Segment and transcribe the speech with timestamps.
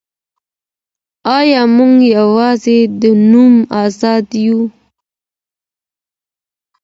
[1.37, 4.61] آیا موږ یوازې د نوم آزاد یو؟